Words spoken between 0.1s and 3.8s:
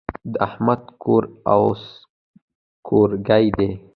د احمد کور اوس کورګی دی.